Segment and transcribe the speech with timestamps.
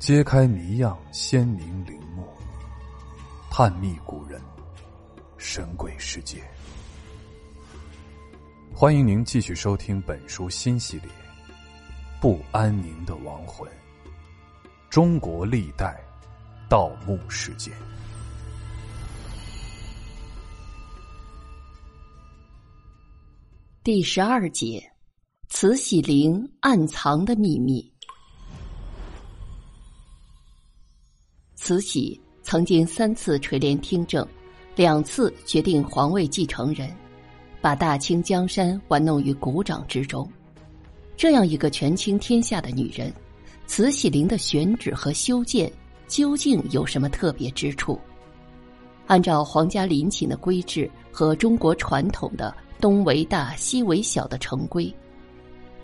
[0.00, 2.26] 揭开谜样鲜明陵墓，
[3.50, 4.40] 探秘古人
[5.36, 6.42] 神鬼世界。
[8.72, 11.06] 欢迎您继续收听本书新系列
[12.18, 13.70] 《不安宁的亡魂：
[14.88, 16.02] 中国历代
[16.66, 17.74] 盗墓事件》
[23.84, 24.82] 第十二节：
[25.50, 27.89] 慈禧陵暗藏的秘密。
[31.70, 34.26] 慈禧曾经三次垂帘听政，
[34.74, 36.92] 两次决定皇位继承人，
[37.60, 40.28] 把大清江山玩弄于股掌之中。
[41.16, 43.14] 这样一个权倾天下的女人，
[43.68, 45.72] 慈禧陵的选址和修建
[46.08, 47.96] 究竟有什么特别之处？
[49.06, 54.92] 按照皇家陵寝的规制和中国传统的东为大、西为小的成规，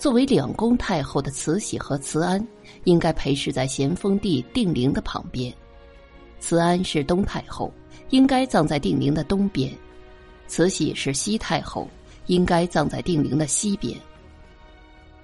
[0.01, 2.45] 作为两宫太后的慈禧和慈安，
[2.83, 5.55] 应该陪侍在咸丰帝定陵的旁边。
[6.47, 7.73] 慈安是东太后，
[8.11, 9.69] 应该葬在定陵的东边；
[10.47, 11.89] 慈禧是西太后，
[12.27, 13.99] 应该葬在定陵的西边。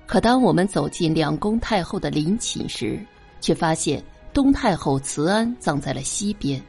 [0.04, 3.00] 可当我们走进两宫太后的陵寝时，
[3.40, 6.60] 却发现东太后慈安葬在了西边，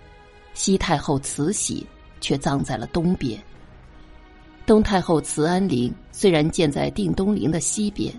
[0.53, 1.83] 西太后慈禧
[2.21, 3.41] 却葬在了东边。
[4.67, 8.13] 东太后慈安陵虽然建在定东陵的西边，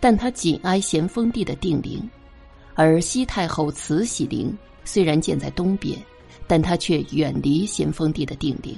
[0.00, 2.00] 但它紧挨咸丰帝的定陵；
[2.74, 4.52] 而西太后慈禧陵。
[4.86, 5.98] 虽然建在东边，
[6.46, 8.74] 但它却远离咸丰帝的定陵，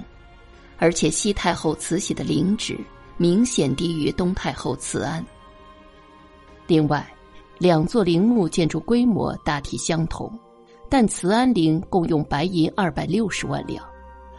[0.78, 2.76] 而且西太后慈禧的陵址
[3.18, 5.24] 明显低于东太后慈安。
[6.66, 7.06] 另外，
[7.58, 10.32] 两座陵墓建筑规模大体相同，
[10.88, 13.84] 但慈安陵共用白银二百六十万两，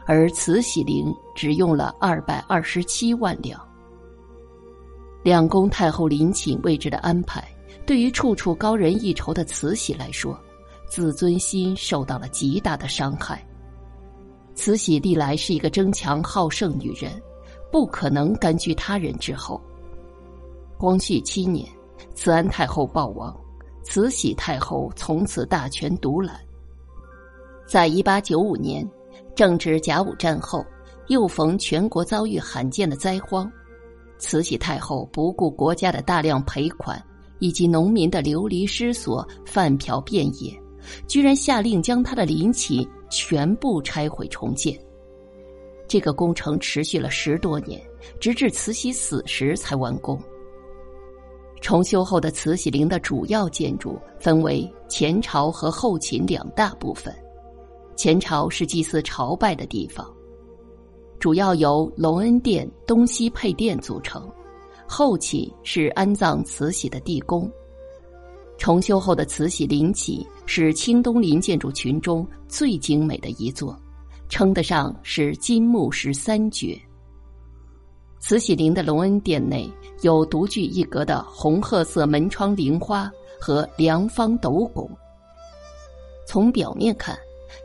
[0.06, 3.62] 而慈禧陵只用了二百二十七万两。
[5.22, 7.48] 两宫太后陵寝位置的安排，
[7.86, 10.40] 对于处处高人一筹的慈禧来说。
[10.90, 13.46] 自尊心受到了极大的伤害。
[14.56, 17.12] 慈禧历来是一个争强好胜女人，
[17.72, 19.62] 不可能甘居他人之后。
[20.78, 21.66] 光绪七年，
[22.16, 23.34] 慈安太后暴亡，
[23.84, 26.40] 慈禧太后从此大权独揽。
[27.68, 28.86] 在一八九五年，
[29.36, 30.66] 正值甲午战后，
[31.08, 33.50] 又逢全国遭遇罕见的灾荒，
[34.18, 37.02] 慈禧太后不顾国家的大量赔款
[37.38, 40.60] 以及农民的流离失所、饭瓢遍野。
[41.08, 44.80] 居然下令将他的陵寝全部拆毁重建。
[45.88, 47.82] 这个工程持续了十多年，
[48.20, 50.22] 直至慈禧死时才完工。
[51.62, 57.14] 重修后的慈禧陵的主要建筑分为前朝和后寝两大部分。
[57.96, 60.10] 前朝是祭祀朝拜的地方，
[61.20, 64.22] 主要由隆恩殿东西配殿组成；
[64.88, 67.52] 后寝是安葬慈禧的地宫。
[68.58, 73.80] 重修后的慈禧陵寝是清东陵建筑群中最精美的一座，
[74.30, 76.76] 称得上是金木石三绝。
[78.20, 79.72] 慈禧陵的隆恩殿内
[80.02, 84.90] 有独具一格的红褐色门窗棂花和梁方斗拱。
[86.26, 87.16] 从表面看，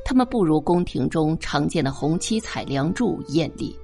[0.05, 3.75] 它们不如宫廷中常见的红漆彩梁柱艳丽；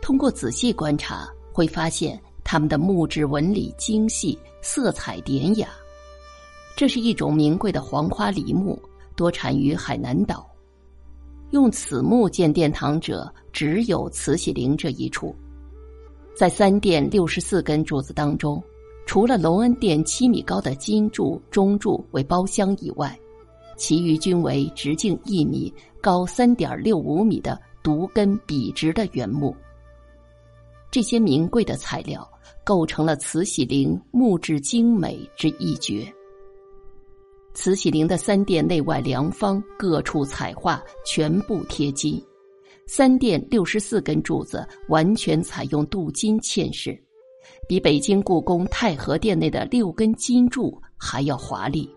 [0.00, 5.68] 通过仔细观察，会发现它们的木质纹理精细，色彩典雅。
[6.76, 8.80] 这是一种名贵的黄花梨木，
[9.14, 10.44] 多产于海南岛。
[11.50, 15.34] 用此木建殿堂者，只有慈禧陵这一处。
[16.34, 18.60] 在三殿六十四根柱子当中，
[19.06, 23.16] 除了隆恩殿七米高的金柱、中柱为包厢以外，
[23.76, 29.54] 其余均为直径一米、高三点六五米的独根笔直的原木。
[30.90, 32.28] 这些名贵的材料
[32.64, 36.12] 构成了慈禧陵木质精美之一绝。
[37.54, 42.20] 慈禧陵的三殿内外梁方各处彩画全部贴金，
[42.86, 47.00] 三殿六十四根柱子完全采用镀金嵌饰，
[47.68, 51.88] 比北京故宫太和殿内的六根金柱还要华丽。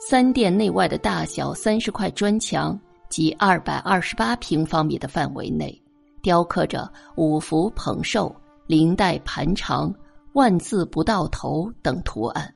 [0.00, 2.80] 三殿内外的大小三十块砖墙
[3.10, 5.78] 及二百二十八平方米的范围内，
[6.22, 8.34] 雕刻着五福捧寿、
[8.66, 9.94] 灵带盘长、
[10.32, 12.54] 万字不到头等图案。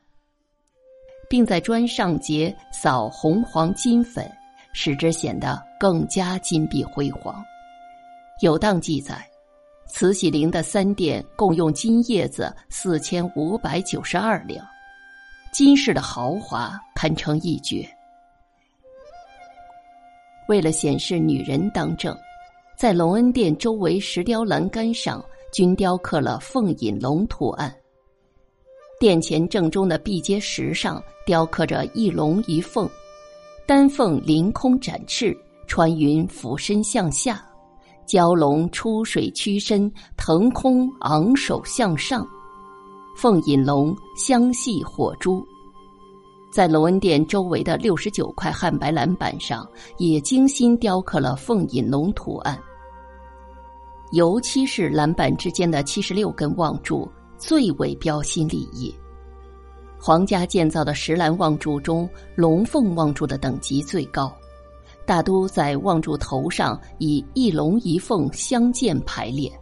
[1.32, 4.30] 并在砖上结扫红黄金粉，
[4.74, 7.42] 使之显得更加金碧辉煌。
[8.42, 9.26] 有档记载，
[9.86, 14.62] 慈禧陵的三殿共用金叶子四千五百九十二两，
[15.54, 17.88] 金饰的豪华堪称一绝。
[20.48, 22.14] 为了显示女人当政，
[22.76, 27.74] 在隆恩殿周围石雕栏杆上均雕刻了凤引龙图案。
[29.02, 32.88] 殿前正中的壁阶石上雕刻着一龙一凤，
[33.66, 37.34] 丹凤凌空展翅，穿云俯身向下；
[38.06, 42.24] 蛟龙出水屈身，腾空昂首向上。
[43.16, 45.44] 凤引龙相系火珠。
[46.52, 49.68] 在隆恩殿周围的六十九块汉白蓝板上，
[49.98, 52.56] 也精心雕刻了凤引龙图案。
[54.12, 57.10] 尤其是蓝板之间的七十六根望柱，
[57.42, 58.94] 最为标新立异。
[59.98, 64.32] 皇家建造的石兰望柱中，龙凤望柱的等级最高，
[65.04, 69.52] 大都在望柱头上以一龙一凤相间排列，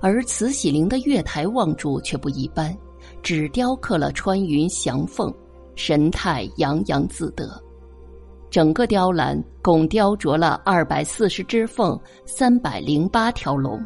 [0.00, 2.74] 而慈禧陵的月台望柱却不一般，
[3.22, 5.30] 只雕刻了穿云翔凤。
[5.76, 7.62] 神态洋洋自得，
[8.50, 13.82] 整个雕栏共雕琢了二百四十只凤，三百零八条龙。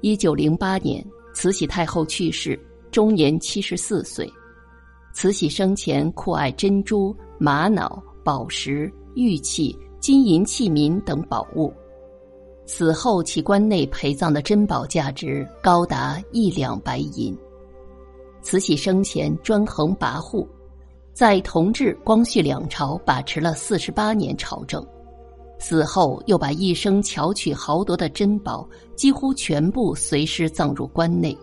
[0.00, 2.58] 一九零八年，慈禧太后去世，
[2.90, 4.30] 终年七十四岁。
[5.12, 11.72] 慈禧生前酷爱珍珠、玛瑙、宝石、玉器、金银器皿等宝物，
[12.66, 17.36] 死后其棺内陪葬的珍宝价值高达一两白银。
[18.42, 20.46] 慈禧生前专横跋扈。
[21.12, 24.82] 在同治、光绪两朝把持了四十八年朝政，
[25.60, 31.36] 死后又把一生巧取豪夺的珍宝几乎全部随尸葬入棺内。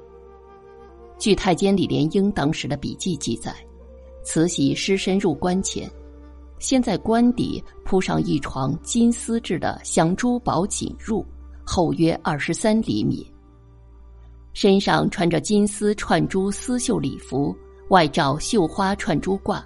[1.20, 3.56] 据太监李莲英当时的笔记记载，
[4.24, 5.90] 慈禧尸身入棺前，
[6.60, 11.24] 先在棺底铺上一床金丝制的镶珠宝锦褥，
[11.64, 13.32] 厚约二十三厘米，
[14.54, 17.56] 身上穿着金丝串珠丝绣礼服。
[17.90, 19.64] 外罩绣花串珠褂，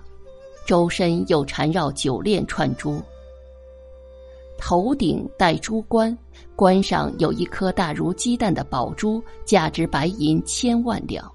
[0.68, 3.02] 周身又缠绕九链串珠。
[4.72, 6.18] 头顶戴珠冠，
[6.56, 11.30] 冠上有一颗大如鸡蛋的宝珠，价值白银千万两。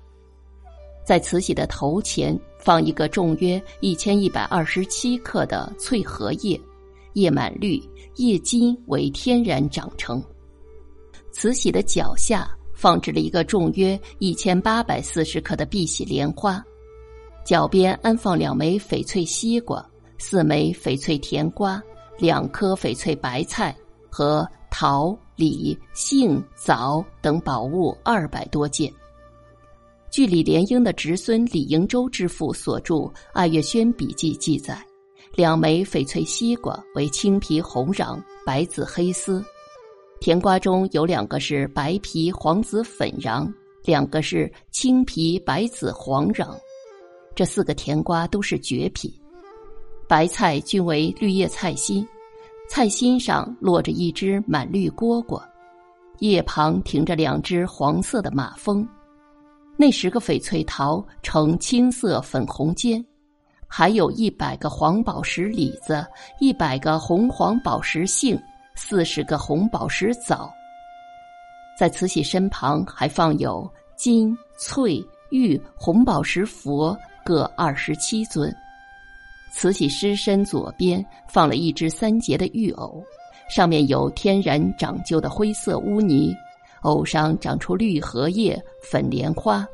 [1.04, 6.58] 在慈禧的头前放一个重约一千一百二十七克的翠荷叶，
[7.12, 7.78] 叶满绿，
[8.14, 10.24] 叶金为天然长成。
[11.30, 16.64] 慈禧的脚下放置了一个重约一千八百四十克的碧玺莲花。
[17.44, 19.86] 脚边安放两枚翡翠西瓜、
[20.16, 21.82] 四枚翡翠甜瓜、
[22.18, 23.76] 两颗翡翠白菜
[24.10, 28.92] 和桃、李、杏、枣等宝物二百多件。
[30.10, 32.94] 据李莲英的侄孙李迎洲之父所著
[33.34, 34.82] 《爱月轩笔记》记载，
[35.34, 39.42] 两枚翡翠西瓜为青皮红瓤、白紫黑丝；
[40.18, 43.52] 甜瓜中有两个是白皮黄紫粉瓤，
[43.84, 46.48] 两个是青皮白紫黄瓤。
[47.34, 49.12] 这四个甜瓜都是绝品，
[50.08, 52.06] 白菜均为绿叶菜心，
[52.68, 55.42] 菜心上落着一只满绿蝈蝈，
[56.20, 58.86] 叶旁停着两只黄色的马蜂。
[59.76, 63.04] 那十个翡翠桃呈青色粉红尖，
[63.66, 66.06] 还有一百个黄宝石李子，
[66.40, 68.40] 一百个红黄宝石杏，
[68.74, 70.50] 四十个红宝石枣。
[71.78, 76.96] 在慈禧身旁还放有金、翠、玉、红宝石佛。
[77.24, 78.54] 各二十七尊，
[79.52, 83.02] 慈禧尸身左边放了一只三节的玉藕，
[83.48, 86.34] 上面有天然长就的灰色污泥，
[86.82, 89.66] 藕上长出绿荷叶、粉莲花，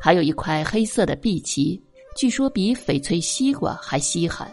[0.00, 1.82] 还有一块黑色的碧旗，
[2.16, 4.48] 据说比翡翠西瓜还稀罕。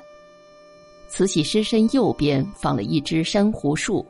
[1.07, 4.05] 慈禧尸身右边放了一只珊瑚树，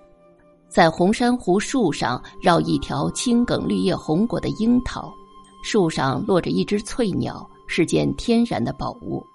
[0.69, 5.11] 在红珊瑚树上绕一条青梗绿叶红果的樱桃，
[5.63, 7.47] 树上落着一只翠鸟。
[7.67, 9.25] 是件天然的宝物，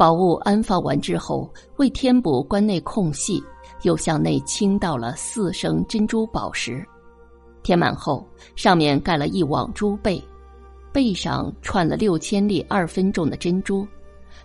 [0.00, 3.44] 宝物安放完之后，为填补棺内空隙，
[3.82, 6.82] 又向内倾倒了四升珍珠宝石。
[7.62, 8.26] 填满后，
[8.56, 10.18] 上面盖了一网珠背，
[10.90, 13.86] 背上串了六千粒二分重的珍珠。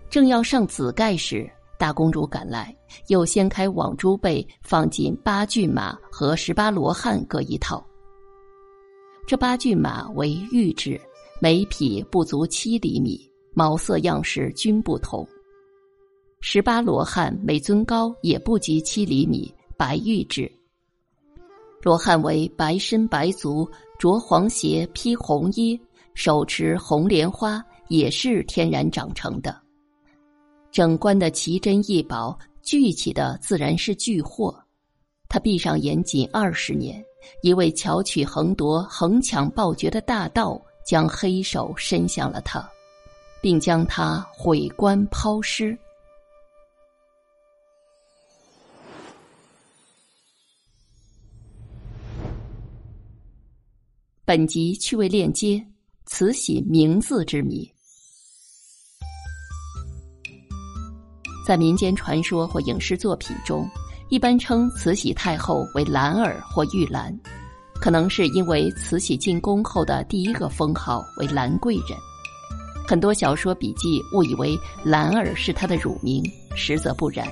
[0.10, 2.76] 正要上紫盖时，大公主赶来，
[3.08, 7.82] 又掀开网珠背，放进八骏马和十八罗汉各一套。
[9.26, 11.00] 这八骏马为玉制。
[11.40, 13.18] 每匹不足七厘米，
[13.54, 15.26] 毛色样式均不同。
[16.48, 20.50] 十八罗汉每尊高也不及七厘米，白玉制。
[21.82, 25.78] 罗汉为白身白足，着黄鞋，披红衣，
[26.14, 29.60] 手持红莲花，也是天然长成的。
[30.72, 34.56] 整冠的奇珍异宝，聚起的自然是巨货。
[35.28, 37.04] 他闭上眼仅二十年，
[37.42, 40.62] 一位巧取横夺、横抢暴绝的大盗。
[40.86, 42.64] 将黑手伸向了他，
[43.42, 45.76] 并将他毁棺抛尸。
[54.36, 55.66] 本集趣味链接
[56.08, 57.66] 慈禧名字之谜。
[61.48, 63.66] 在民间传说或影视作品中，
[64.10, 67.18] 一般称慈禧太后为兰儿或玉兰，
[67.76, 71.98] 可能是因为慈禧进宫后的第一个封号为兰贵人。
[72.86, 76.22] 很多小说笔记误以为兰儿是她的乳名，
[76.58, 77.26] 实则不然。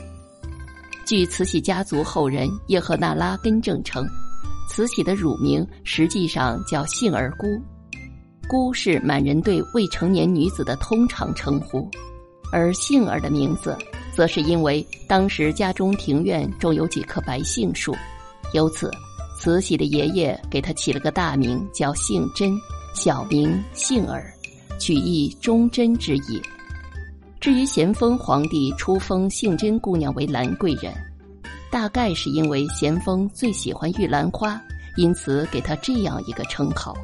[1.05, 4.07] 据慈禧家族后人叶赫那拉根正称，
[4.67, 7.62] 慈禧的乳名实际上叫杏儿姑，
[8.48, 11.89] 姑是满人对未成年女子的通常称呼，
[12.51, 13.77] 而杏儿的名字，
[14.13, 17.96] 则是因为当时家中庭院种有几棵白杏树，
[18.53, 18.89] 由此，
[19.39, 22.58] 慈禧的爷爷给她起了个大名叫杏珍，
[22.96, 24.34] 小名杏儿，
[24.79, 26.41] 取意忠贞之意。
[27.39, 30.93] 至于咸丰皇帝初封杏珍姑娘为兰贵人，
[31.73, 34.61] 大概是因为咸丰最喜欢玉兰花，
[34.95, 36.95] 因此给他这样一个称号。